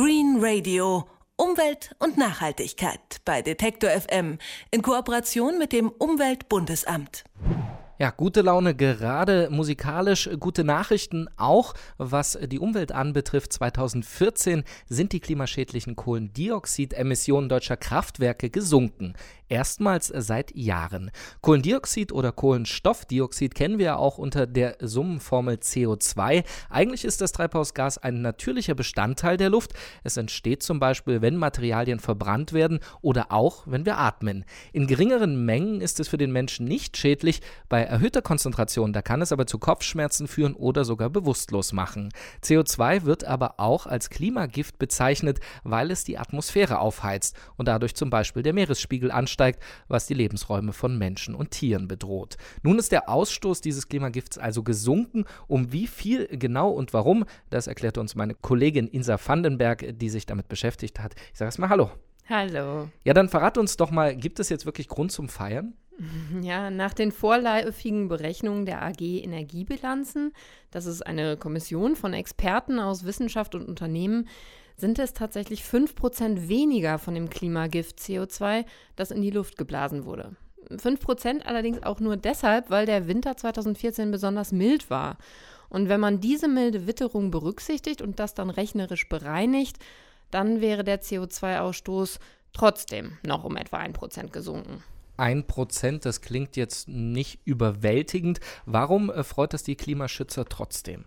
[0.00, 1.08] Green Radio.
[1.36, 4.38] Umwelt und Nachhaltigkeit bei Detektor FM
[4.70, 7.24] in Kooperation mit dem Umweltbundesamt.
[7.98, 13.52] Ja, gute Laune gerade musikalisch, gute Nachrichten auch, was die Umwelt anbetrifft.
[13.52, 19.14] 2014 sind die klimaschädlichen Kohlendioxidemissionen deutscher Kraftwerke gesunken
[19.48, 21.10] erstmals seit Jahren.
[21.40, 26.44] Kohlendioxid oder Kohlenstoffdioxid kennen wir ja auch unter der Summenformel CO2.
[26.70, 29.72] Eigentlich ist das Treibhausgas ein natürlicher Bestandteil der Luft.
[30.04, 34.44] Es entsteht zum Beispiel, wenn Materialien verbrannt werden oder auch, wenn wir atmen.
[34.72, 37.40] In geringeren Mengen ist es für den Menschen nicht schädlich.
[37.68, 42.10] Bei erhöhter Konzentration, da kann es aber zu Kopfschmerzen führen oder sogar bewusstlos machen.
[42.44, 48.10] CO2 wird aber auch als Klimagift bezeichnet, weil es die Atmosphäre aufheizt und dadurch zum
[48.10, 52.36] Beispiel der Meeresspiegel ansteigt ansteigt, was die Lebensräume von Menschen und Tieren bedroht.
[52.62, 55.24] Nun ist der Ausstoß dieses Klimagifts also gesunken.
[55.46, 60.26] Um wie viel genau und warum, das erklärte uns meine Kollegin Insa Vandenberg, die sich
[60.26, 61.14] damit beschäftigt hat.
[61.32, 61.90] Ich sage erstmal Hallo.
[62.28, 62.88] Hallo.
[63.04, 65.74] Ja, dann verrat uns doch mal, gibt es jetzt wirklich Grund zum Feiern?
[66.42, 70.32] Ja, nach den vorläufigen Berechnungen der AG Energiebilanzen,
[70.70, 74.28] das ist eine Kommission von Experten aus Wissenschaft und Unternehmen,
[74.78, 78.64] sind es tatsächlich 5% weniger von dem Klimagift CO2,
[78.96, 80.36] das in die Luft geblasen wurde.
[80.70, 85.18] 5% allerdings auch nur deshalb, weil der Winter 2014 besonders mild war.
[85.68, 89.78] Und wenn man diese milde Witterung berücksichtigt und das dann rechnerisch bereinigt,
[90.30, 92.18] dann wäre der CO2-Ausstoß
[92.52, 94.82] trotzdem noch um etwa 1% gesunken.
[95.18, 98.40] 1%, das klingt jetzt nicht überwältigend.
[98.66, 101.04] Warum äh, freut das die Klimaschützer trotzdem?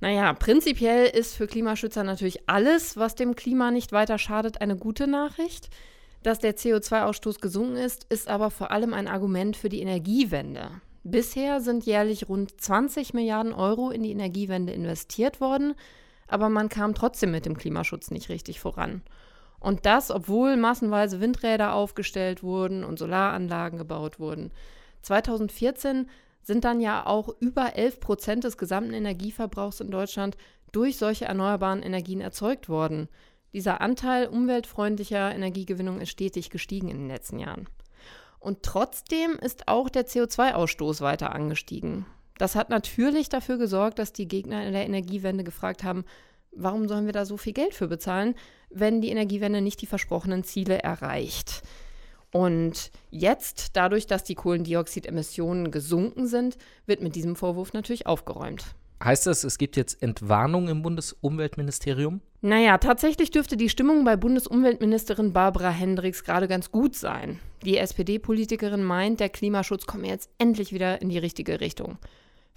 [0.00, 5.06] Naja, prinzipiell ist für Klimaschützer natürlich alles, was dem Klima nicht weiter schadet, eine gute
[5.06, 5.68] Nachricht.
[6.22, 10.70] Dass der CO2-Ausstoß gesunken ist, ist aber vor allem ein Argument für die Energiewende.
[11.02, 15.74] Bisher sind jährlich rund 20 Milliarden Euro in die Energiewende investiert worden,
[16.28, 19.02] aber man kam trotzdem mit dem Klimaschutz nicht richtig voran.
[19.60, 24.50] Und das, obwohl massenweise Windräder aufgestellt wurden und Solaranlagen gebaut wurden.
[25.02, 26.08] 2014
[26.42, 30.36] sind dann ja auch über 11 Prozent des gesamten Energieverbrauchs in Deutschland
[30.72, 33.08] durch solche erneuerbaren Energien erzeugt worden.
[33.52, 37.68] Dieser Anteil umweltfreundlicher Energiegewinnung ist stetig gestiegen in den letzten Jahren.
[38.38, 42.06] Und trotzdem ist auch der CO2-Ausstoß weiter angestiegen.
[42.38, 46.04] Das hat natürlich dafür gesorgt, dass die Gegner der Energiewende gefragt haben,
[46.52, 48.34] warum sollen wir da so viel Geld für bezahlen,
[48.70, 51.62] wenn die Energiewende nicht die versprochenen Ziele erreicht.
[52.32, 58.74] Und jetzt, dadurch, dass die Kohlendioxidemissionen gesunken sind, wird mit diesem Vorwurf natürlich aufgeräumt.
[59.02, 62.20] Heißt das, es gibt jetzt Entwarnung im Bundesumweltministerium?
[62.42, 67.38] Naja, tatsächlich dürfte die Stimmung bei Bundesumweltministerin Barbara Hendricks gerade ganz gut sein.
[67.64, 71.98] Die SPD-Politikerin meint, der Klimaschutz komme jetzt endlich wieder in die richtige Richtung.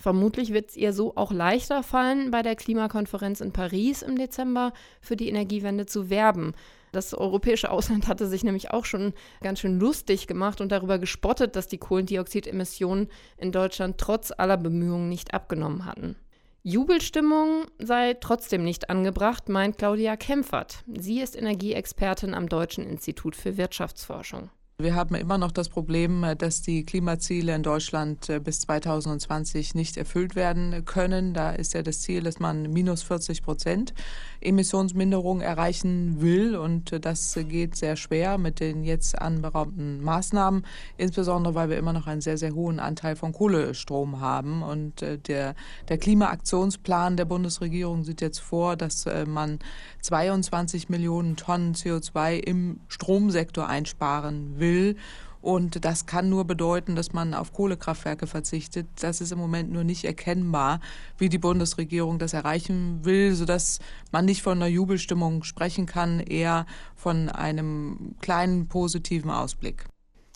[0.03, 4.74] Vermutlich wird es ihr so auch leichter fallen, bei der Klimakonferenz in Paris im Dezember
[5.00, 6.56] für die Energiewende zu werben.
[6.91, 11.56] Das europäische Ausland hatte sich nämlich auch schon ganz schön lustig gemacht und darüber gespottet,
[11.56, 16.18] dass die Kohlendioxidemissionen in Deutschland trotz aller Bemühungen nicht abgenommen hatten.
[16.63, 20.84] Jubelstimmung sei trotzdem nicht angebracht, meint Claudia Kempfert.
[20.86, 24.50] Sie ist Energieexpertin am Deutschen Institut für Wirtschaftsforschung.
[24.79, 29.75] Wir haben immer noch das Problem, äh, dass die Klimaziele in Deutschland äh, bis 2020
[29.75, 31.35] nicht erfüllt werden können.
[31.35, 33.94] Da ist ja das Ziel, dass man minus 40 Prozent
[34.41, 36.56] Emissionsminderung erreichen will.
[36.56, 40.66] Und äh, das geht sehr schwer mit den jetzt anberaumten Maßnahmen,
[40.97, 44.63] insbesondere weil wir immer noch einen sehr, sehr hohen Anteil von Kohlestrom haben.
[44.63, 45.53] Und der,
[45.88, 49.59] der Klimaaktionsplan der Bundesregierung sieht jetzt vor, dass man
[50.01, 54.96] 22 Millionen Tonnen CO2 im Stromsektor einsparen will will.
[55.41, 58.88] Und das kann nur bedeuten, dass man auf Kohlekraftwerke verzichtet.
[59.01, 60.79] Das ist im Moment nur nicht erkennbar,
[61.18, 63.79] wie die Bundesregierung das erreichen will, sodass
[64.13, 66.66] man nicht von einer Jubelstimmung sprechen kann, eher
[66.96, 69.84] von einem kleinen positiven Ausblick.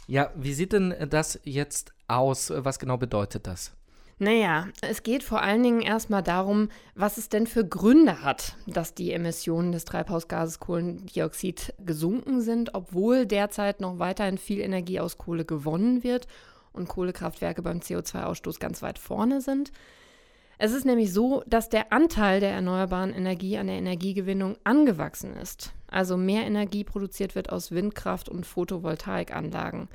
[0.07, 2.51] Ja, wie sieht denn das jetzt aus?
[2.53, 3.76] Was genau bedeutet das?
[4.19, 8.95] Naja, es geht vor allen Dingen erstmal darum, was es denn für Gründe hat, dass
[8.95, 15.45] die Emissionen des Treibhausgases Kohlendioxid gesunken sind, obwohl derzeit noch weiterhin viel Energie aus Kohle
[15.45, 16.27] gewonnen wird
[16.73, 19.71] und Kohlekraftwerke beim CO2-Ausstoß ganz weit vorne sind.
[20.57, 25.73] Es ist nämlich so, dass der Anteil der erneuerbaren Energie an der Energiegewinnung angewachsen ist.
[25.85, 29.89] Also mehr Energie produziert wird aus Windkraft und Photovoltaikanlagen.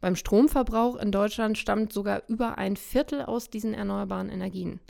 [0.00, 4.80] Beim Stromverbrauch in Deutschland stammt sogar über ein Viertel aus diesen erneuerbaren Energien.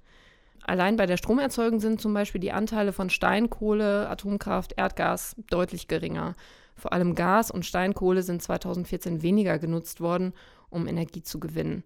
[0.65, 6.35] Allein bei der Stromerzeugung sind zum Beispiel die Anteile von Steinkohle, Atomkraft, Erdgas deutlich geringer.
[6.77, 10.35] Vor allem Gas und Steinkohle sind 2014 weniger genutzt worden,
[10.69, 11.85] um Energie zu gewinnen.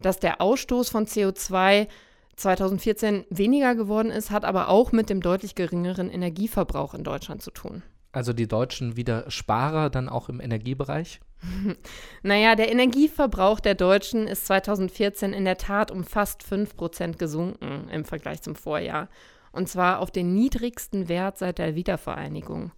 [0.00, 1.86] Dass der Ausstoß von CO2
[2.34, 7.50] 2014 weniger geworden ist, hat aber auch mit dem deutlich geringeren Energieverbrauch in Deutschland zu
[7.50, 7.82] tun.
[8.12, 11.20] Also die Deutschen wieder Sparer dann auch im Energiebereich?
[12.22, 17.88] naja, der Energieverbrauch der Deutschen ist 2014 in der Tat um fast 5 Prozent gesunken
[17.90, 19.08] im Vergleich zum Vorjahr.
[19.52, 22.72] Und zwar auf den niedrigsten Wert seit der Wiedervereinigung.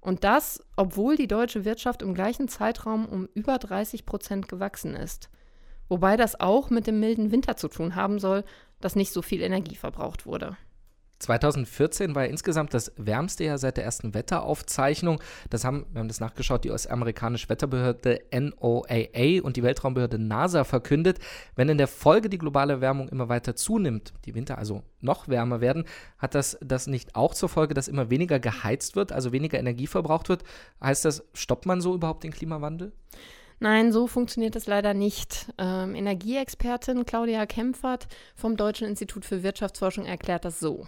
[0.00, 5.30] Und das, obwohl die deutsche Wirtschaft im gleichen Zeitraum um über 30 Prozent gewachsen ist.
[5.88, 8.44] Wobei das auch mit dem milden Winter zu tun haben soll,
[8.80, 10.56] dass nicht so viel Energie verbraucht wurde.
[11.18, 15.20] 2014 war ja insgesamt das wärmste Jahr seit der ersten Wetteraufzeichnung.
[15.50, 21.18] Das haben, wir haben das nachgeschaut, die US-amerikanische Wetterbehörde NOAA und die Weltraumbehörde NASA verkündet.
[21.54, 25.60] Wenn in der Folge die globale Erwärmung immer weiter zunimmt, die Winter also noch wärmer
[25.60, 25.84] werden,
[26.18, 29.86] hat das das nicht auch zur Folge, dass immer weniger geheizt wird, also weniger Energie
[29.86, 30.44] verbraucht wird?
[30.82, 32.92] Heißt das, stoppt man so überhaupt den Klimawandel?
[33.58, 35.46] Nein, so funktioniert es leider nicht.
[35.56, 40.86] Ähm, Energieexpertin Claudia Kempfert vom Deutschen Institut für Wirtschaftsforschung erklärt das so.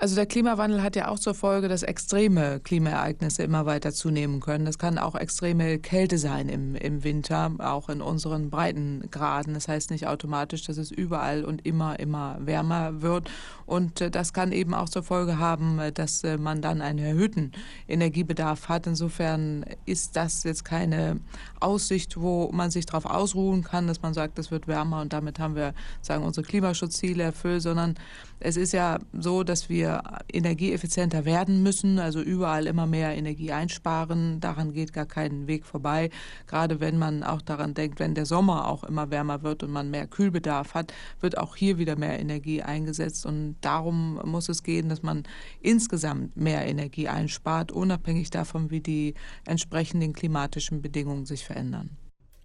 [0.00, 4.64] Also der Klimawandel hat ja auch zur Folge, dass extreme Klimaereignisse immer weiter zunehmen können.
[4.64, 9.52] Das kann auch extreme Kälte sein im, im Winter, auch in unseren Breitengraden.
[9.52, 13.30] Das heißt nicht automatisch, dass es überall und immer, immer wärmer wird.
[13.66, 16.98] Und äh, das kann eben auch zur Folge haben, äh, dass äh, man dann einen
[16.98, 17.52] erhöhten
[17.86, 18.86] Energiebedarf hat.
[18.86, 21.20] Insofern ist das jetzt keine
[21.60, 25.38] Aussicht, wo man sich darauf ausruhen kann, dass man sagt, es wird wärmer und damit
[25.38, 27.96] haben wir sagen unsere Klimaschutzziele erfüllt, sondern
[28.40, 30.02] es ist ja so, dass wir
[30.32, 34.40] energieeffizienter werden müssen, also überall immer mehr Energie einsparen.
[34.40, 36.10] Daran geht gar kein Weg vorbei.
[36.46, 39.90] Gerade wenn man auch daran denkt, wenn der Sommer auch immer wärmer wird und man
[39.90, 43.26] mehr Kühlbedarf hat, wird auch hier wieder mehr Energie eingesetzt.
[43.26, 45.24] Und darum muss es gehen, dass man
[45.60, 49.14] insgesamt mehr Energie einspart, unabhängig davon, wie die
[49.44, 51.98] entsprechenden klimatischen Bedingungen sich verändern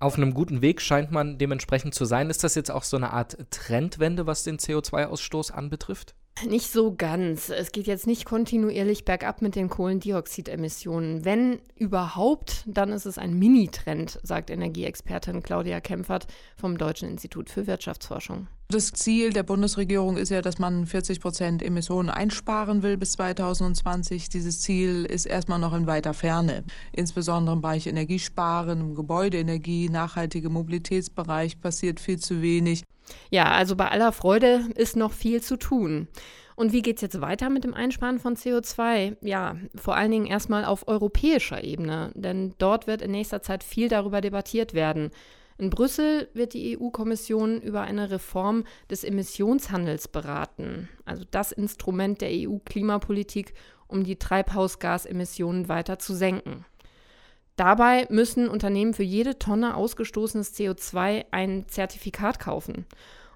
[0.06, 2.30] auf einem guten Weg scheint man dementsprechend zu sein.
[2.30, 6.14] Ist das jetzt auch so eine Art Trendwende, was den CO2-Ausstoß anbetrifft?
[6.46, 7.50] Nicht so ganz.
[7.50, 11.26] Es geht jetzt nicht kontinuierlich bergab mit den Kohlendioxidemissionen.
[11.26, 17.66] Wenn überhaupt, dann ist es ein Mini-Trend, sagt Energieexpertin Claudia Kempfert vom Deutschen Institut für
[17.66, 18.48] Wirtschaftsforschung.
[18.68, 24.30] Das Ziel der Bundesregierung ist ja, dass man 40 Prozent Emissionen einsparen will bis 2020.
[24.30, 26.64] Dieses Ziel ist erstmal noch in weiter Ferne.
[26.92, 32.84] Insbesondere im Bereich Energiesparen, im Gebäudeenergie, nachhaltige Mobilitätsbereich passiert viel zu wenig.
[33.30, 36.08] Ja, also bei aller Freude ist noch viel zu tun.
[36.56, 39.18] Und wie geht es jetzt weiter mit dem Einsparen von CO2?
[39.22, 43.90] Ja, vor allen Dingen erstmal auf europäischer Ebene, denn dort wird in nächster Zeit viel
[43.90, 45.12] darüber debattiert werden.
[45.58, 52.30] In Brüssel wird die EU-Kommission über eine Reform des Emissionshandels beraten, also das Instrument der
[52.32, 53.54] EU-Klimapolitik,
[53.88, 56.66] um die Treibhausgasemissionen weiter zu senken.
[57.56, 62.86] Dabei müssen Unternehmen für jede Tonne ausgestoßenes CO2 ein Zertifikat kaufen.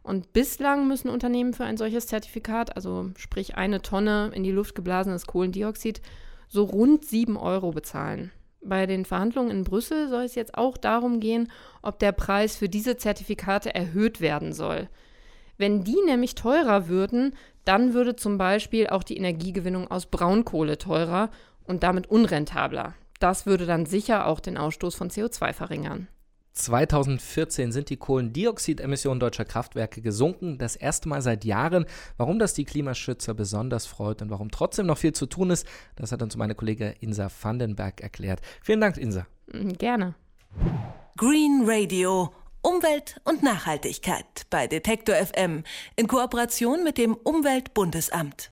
[0.04, 4.76] Und bislang müssen Unternehmen für ein solches Zertifikat, also sprich eine Tonne in die Luft
[4.76, 6.02] geblasenes Kohlendioxid,
[6.50, 8.32] so rund 7 Euro bezahlen.
[8.62, 11.50] Bei den Verhandlungen in Brüssel soll es jetzt auch darum gehen,
[11.82, 14.90] ob der Preis für diese Zertifikate erhöht werden soll.
[15.58, 17.34] Wenn die nämlich teurer würden,
[17.66, 21.30] dann würde zum Beispiel auch die Energiegewinnung aus Braunkohle teurer
[21.66, 22.96] und damit unrentabler.
[23.20, 26.08] Das würde dann sicher auch den Ausstoß von CO2 verringern.
[26.54, 31.86] 2014 sind die Kohlendioxidemissionen deutscher Kraftwerke gesunken, das erste Mal seit Jahren.
[32.18, 35.66] Warum das die Klimaschützer besonders freut und warum trotzdem noch viel zu tun ist,
[35.96, 38.42] das hat uns meine Kollegin Insa Vandenberg erklärt.
[38.62, 39.28] Vielen Dank, Insa.
[39.52, 40.16] Mm, gerne.
[41.18, 42.34] Green Radio.
[42.62, 45.64] Umwelt und Nachhaltigkeit bei Detektor FM
[45.96, 48.48] in Kooperation mit dem Umweltbundesamt.